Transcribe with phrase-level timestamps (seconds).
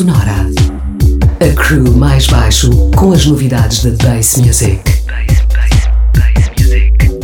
[0.00, 0.46] Sonora.
[1.40, 4.80] A crew mais baixo com as novidades da Bass Music.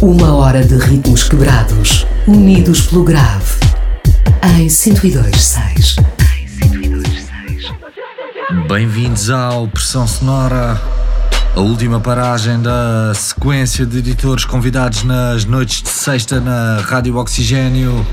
[0.03, 3.59] Uma hora de ritmos quebrados, unidos pelo grave.
[4.43, 6.05] Em 102.6.
[8.69, 10.79] Bem-vindos ao Pressão Sonora,
[11.55, 18.07] a última paragem da sequência de editores convidados nas noites de sexta na Rádio Oxigênio.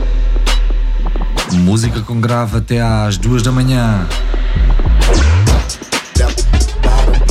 [1.51, 4.07] Música com grave até às duas da manhã.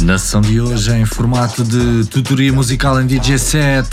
[0.02, 3.88] Na sessão de hoje, em formato de tutoria musical em DJ set.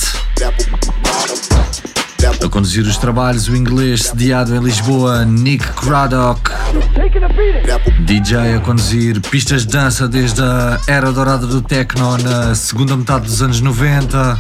[2.44, 6.50] A conduzir os trabalhos, o inglês sediado em Lisboa, Nick Craddock.
[8.00, 13.26] DJ a conduzir pistas de dança desde a era dourada do techno na segunda metade
[13.26, 14.38] dos anos 90.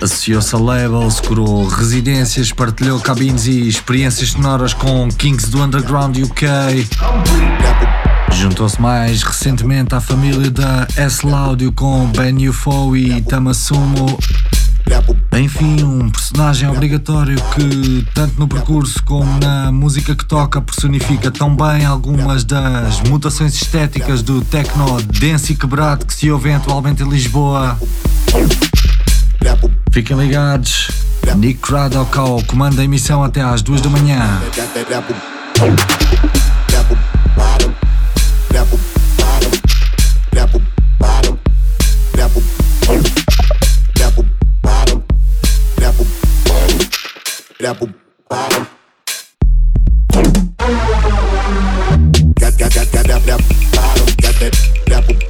[0.00, 6.46] Associou-se a labels, curou residências, partilhou cabines e experiências sonoras com Kings do Underground UK.
[8.38, 14.16] Juntou-se mais recentemente à família da S-Laudio com Ben UFO e Tamasumo.
[15.36, 21.54] Enfim, um personagem obrigatório que, tanto no percurso como na música que toca, personifica tão
[21.56, 27.08] bem algumas das mutações estéticas do techno denso e quebrado que se ouve atualmente em
[27.08, 27.76] Lisboa.
[29.90, 30.92] Fiquem ligados.
[31.36, 34.40] Nick Craddock ao comando da emissão até às duas da manhã.
[47.60, 47.92] la boom,
[48.28, 48.66] bottom.
[52.38, 53.40] Got, got, got, got, got, got,
[54.22, 54.54] got that,
[54.86, 55.27] that.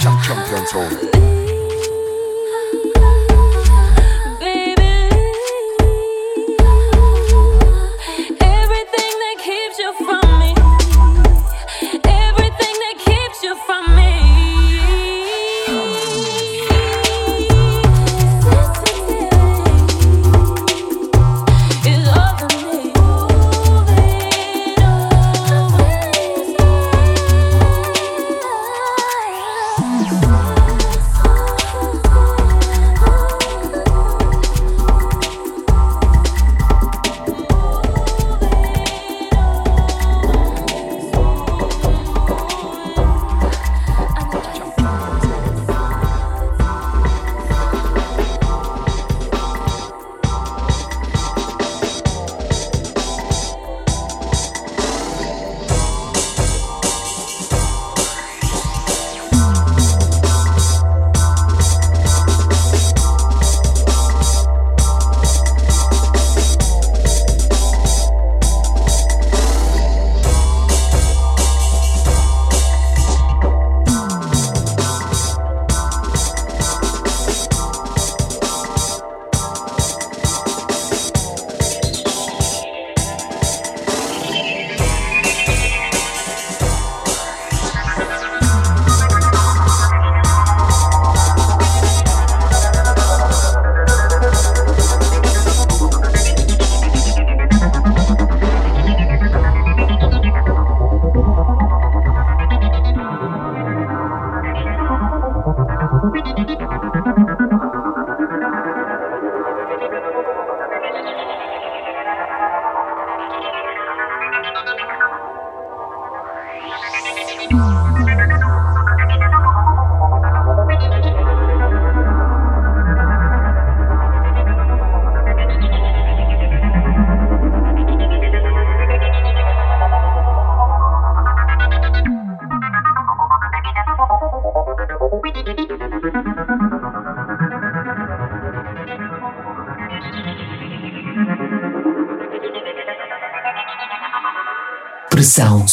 [0.00, 1.39] 强强联手。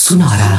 [0.07, 0.56] Sonora.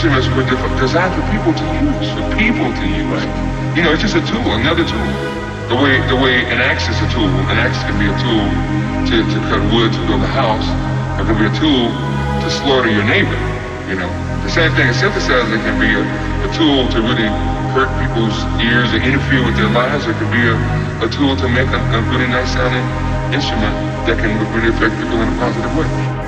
[0.00, 0.48] Instruments were
[0.80, 3.20] designed for people to use, for people to use.
[3.76, 5.12] You know, it's just a tool, another tool.
[5.68, 8.48] The way the way an axe is a tool, an axe can be a tool
[9.12, 10.64] to, to cut wood to build a house.
[11.20, 13.36] It can be a tool to slaughter your neighbor.
[13.92, 14.08] You know,
[14.40, 14.88] the same thing.
[14.88, 17.28] A synthesizer can be a, a tool to really
[17.76, 20.08] hurt people's ears or interfere with their lives.
[20.08, 20.56] It can be a,
[21.04, 22.88] a tool to make a, a really nice sounding
[23.36, 23.76] instrument
[24.08, 26.19] that can really affect people in a positive way.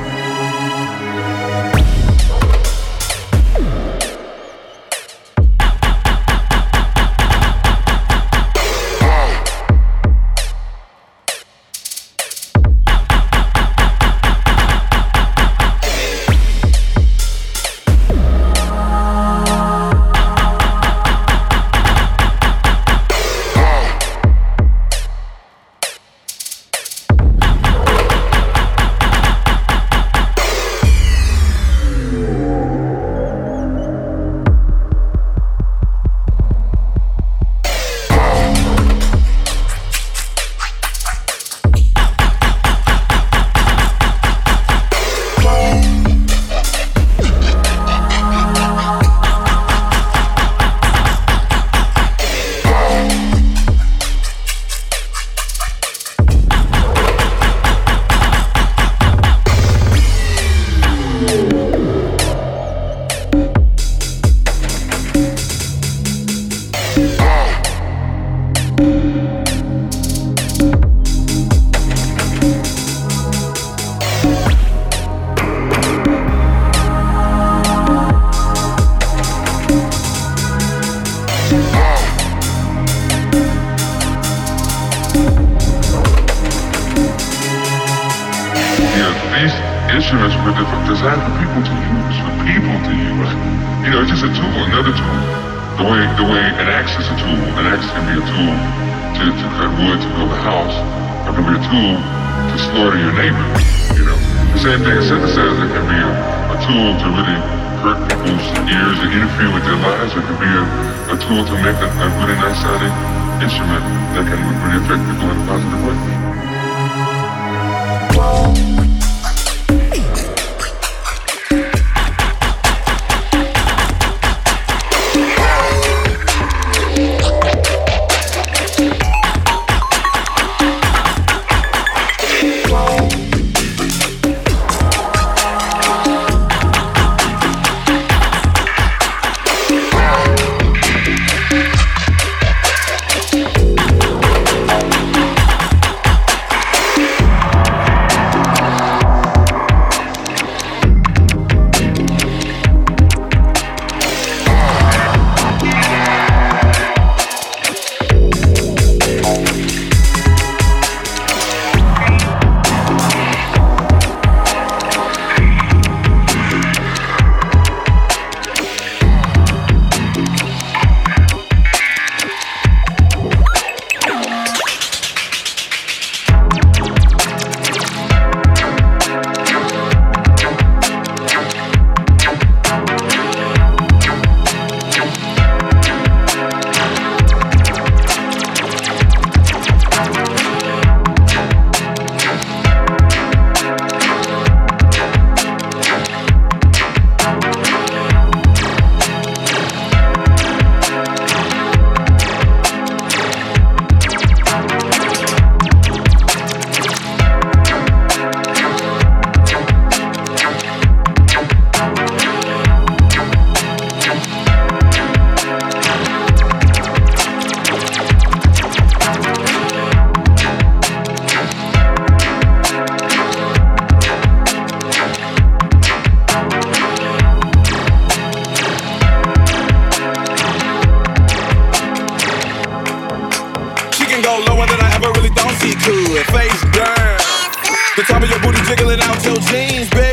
[239.02, 240.11] out your jeans, baby.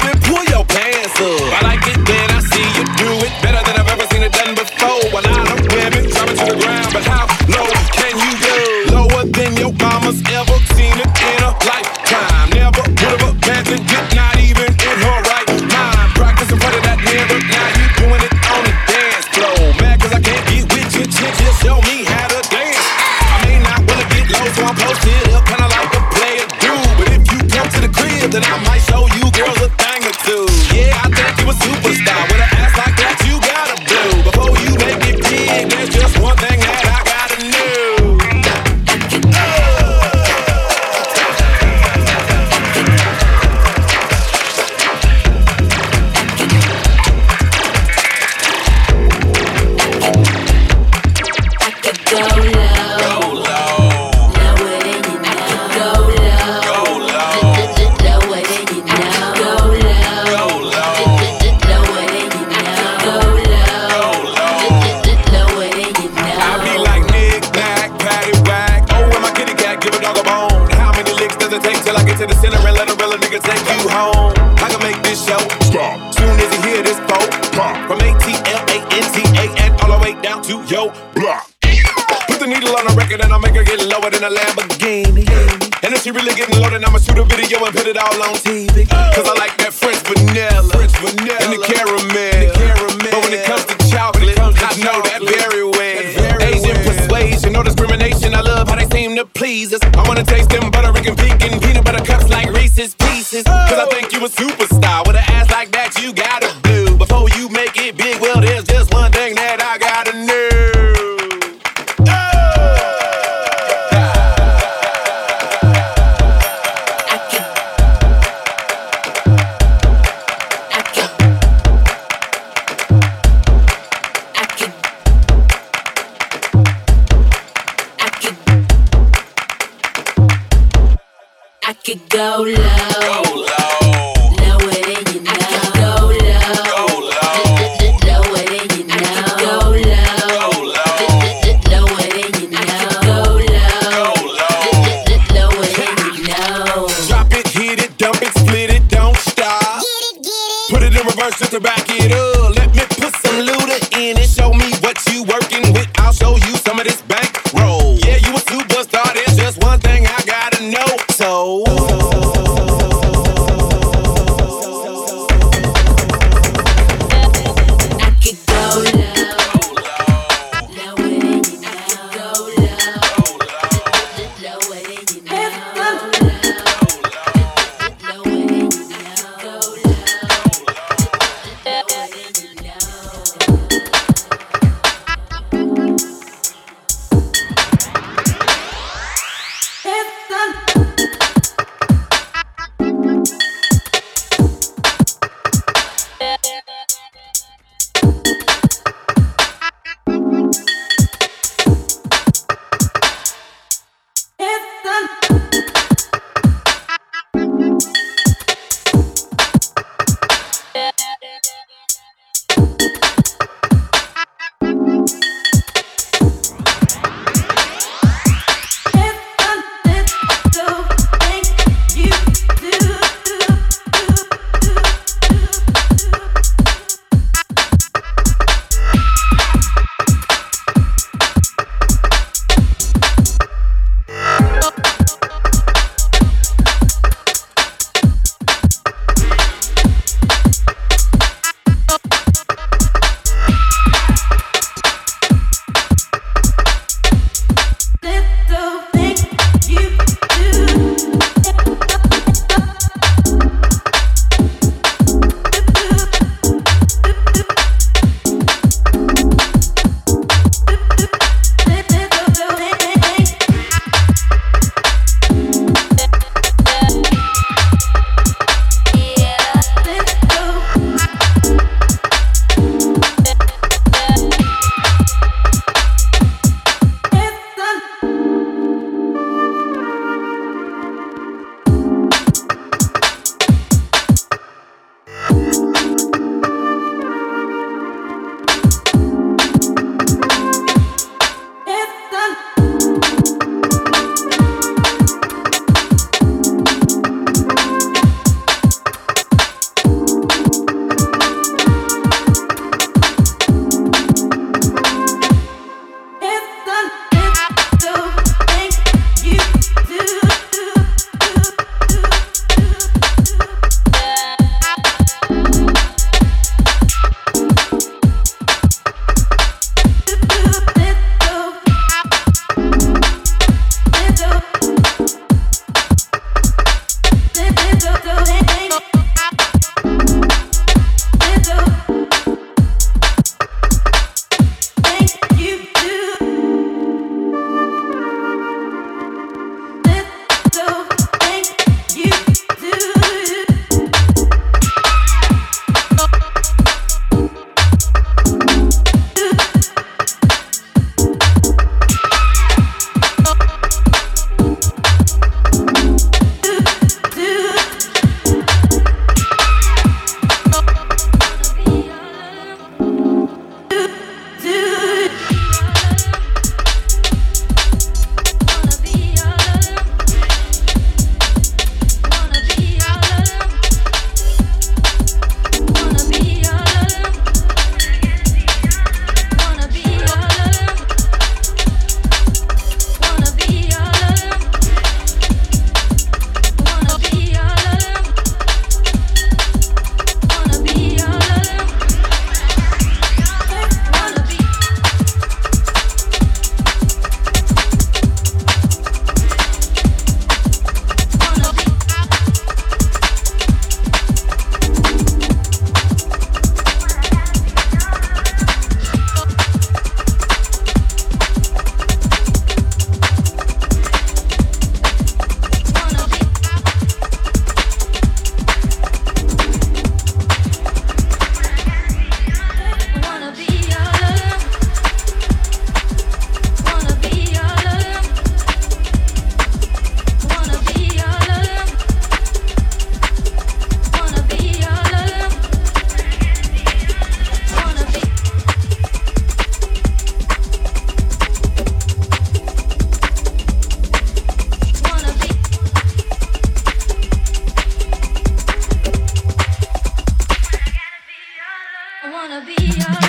[452.78, 453.09] yeah.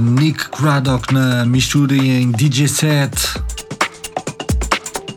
[0.00, 3.12] Nick Craddock na mistura em DJ set.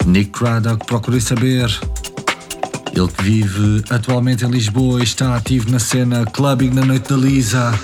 [0.06, 1.70] Nick Craddock, procurei saber.
[2.96, 7.18] Ele que vive atualmente em Lisboa e está ativo na cena clubbing na noite da
[7.18, 7.78] Lisa.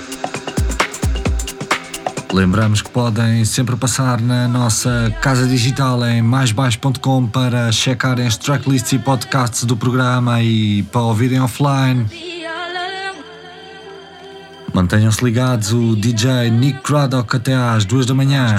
[2.32, 8.94] Lembramos que podem sempre passar na nossa casa digital em maisbaixo.com para checarem as tracklists
[8.94, 12.08] e podcasts do programa e para ouvirem offline.
[14.74, 18.56] Mantenham-se ligados, o DJ Nick Craddock até às duas da manhã.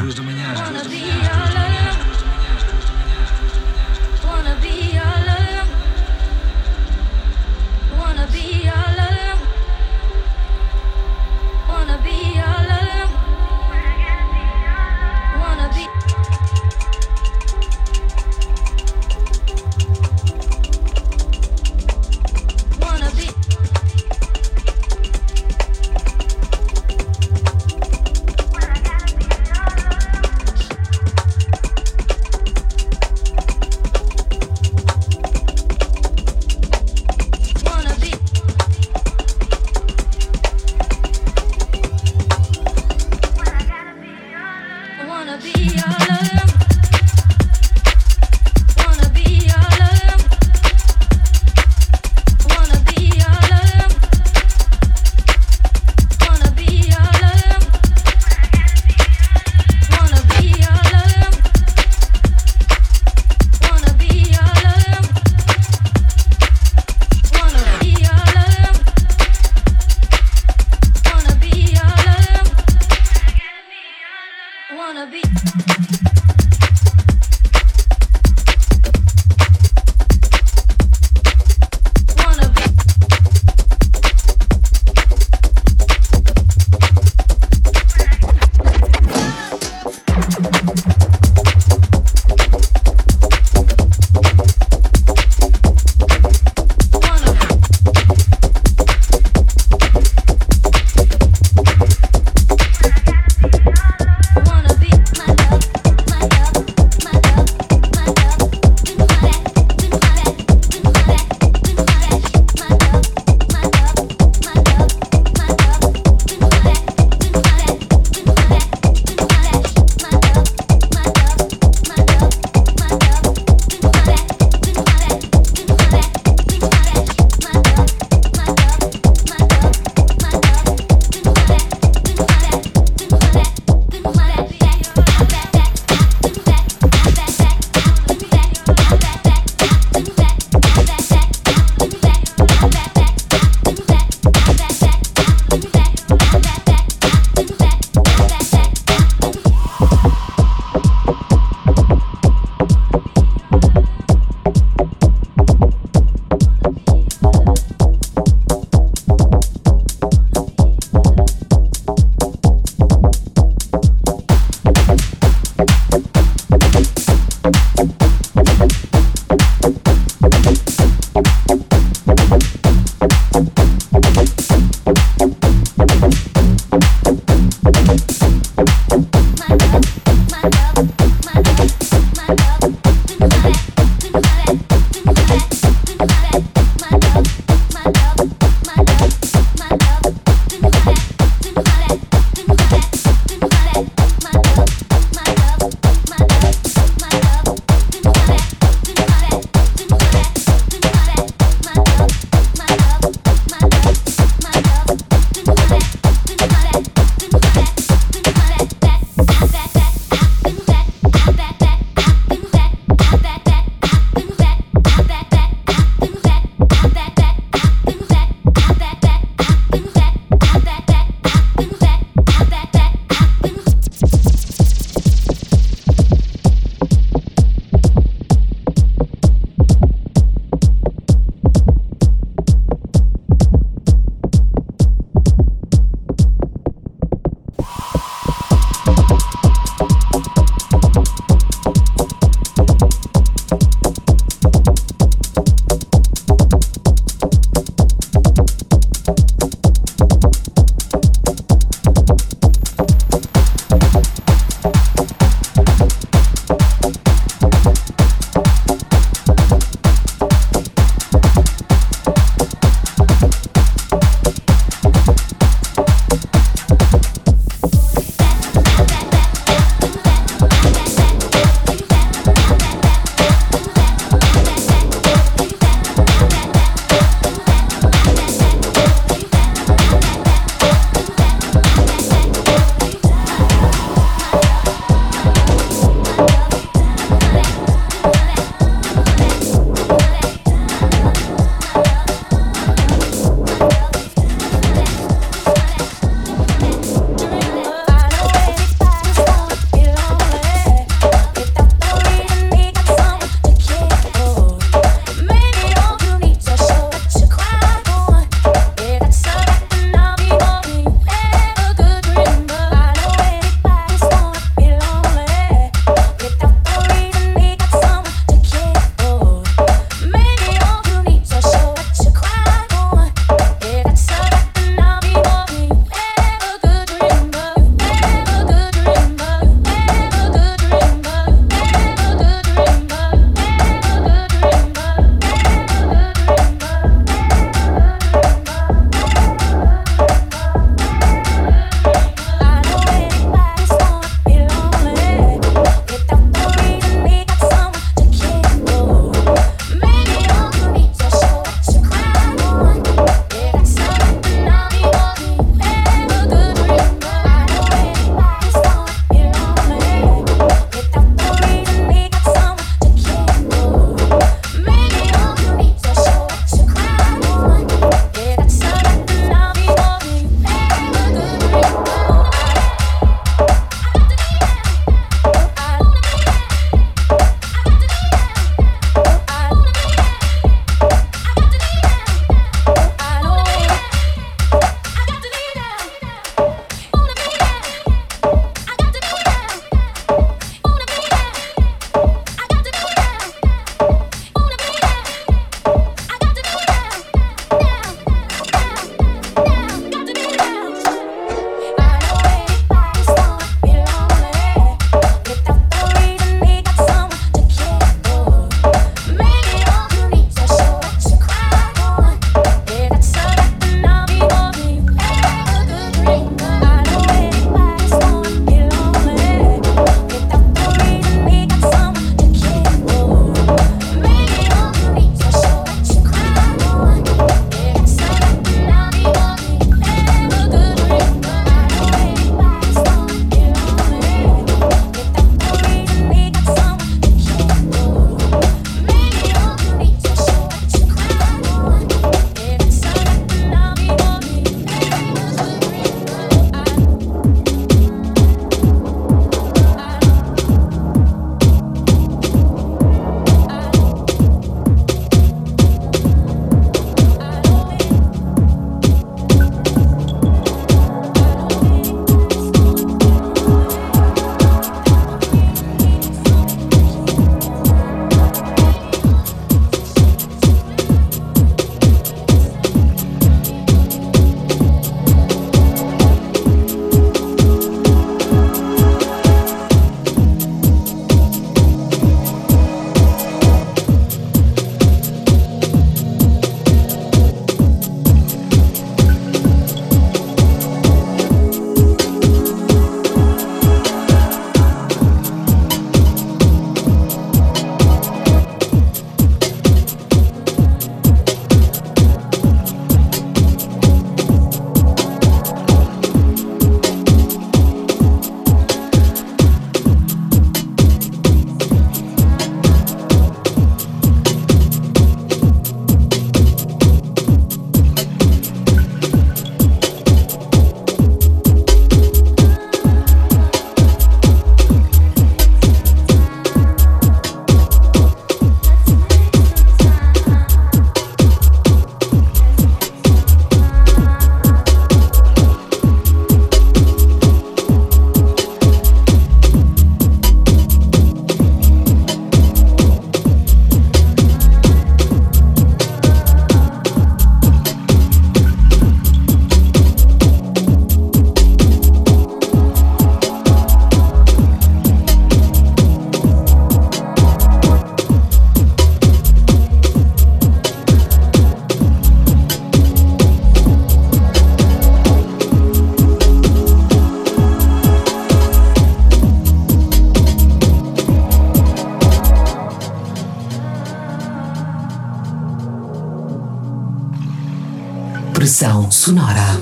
[578.55, 579.59] Pressão sonora.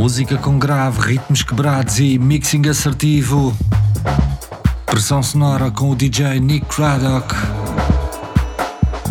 [0.00, 3.54] Música com grave, ritmos quebrados e mixing assertivo.
[4.86, 7.34] Pressão sonora com o DJ Nick Craddock.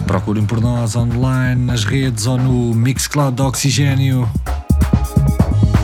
[0.08, 4.28] Procurem por nós online, nas redes ou no Mixcloud do Oxigênio.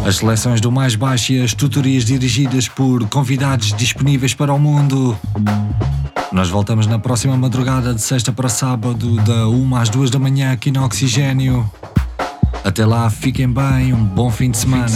[0.03, 5.15] As seleções do mais baixo e as tutorias dirigidas por convidados disponíveis para o mundo.
[6.31, 10.51] Nós voltamos na próxima madrugada de sexta para sábado, da 1 às 2 da manhã
[10.51, 11.69] aqui no Oxigênio.
[12.65, 14.89] Até lá, fiquem bem, um bom fim de semana.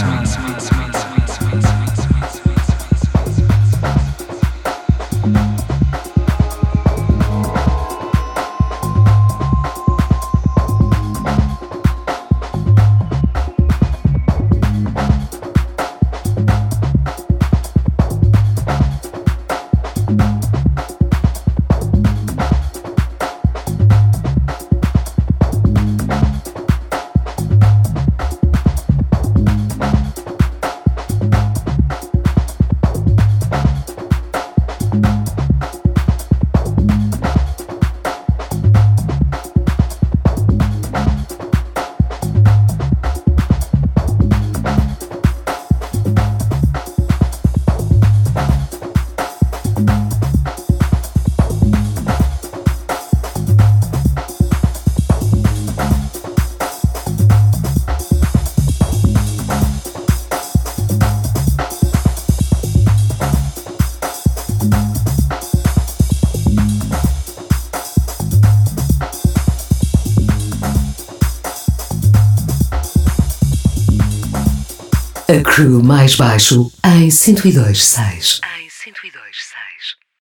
[75.59, 78.39] Crew mais baixo em 102.6.